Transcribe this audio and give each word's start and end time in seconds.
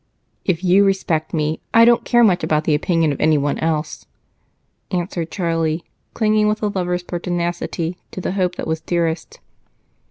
"If 0.45 0.63
you 0.63 0.83
respect 0.83 1.31
me, 1.31 1.61
I 1.75 1.85
don't 1.85 2.03
care 2.03 2.23
much 2.23 2.43
about 2.43 2.63
the 2.63 2.73
opinion 2.73 3.11
of 3.11 3.21
anyone 3.21 3.59
else," 3.59 4.07
answered 4.89 5.29
Charlie, 5.29 5.85
clinging 6.15 6.47
with 6.47 6.63
a 6.63 6.69
lover's 6.69 7.03
pertinacity 7.03 7.99
to 8.09 8.19
the 8.19 8.31
hope 8.31 8.55
that 8.55 8.65
was 8.65 8.81
dearest. 8.81 9.39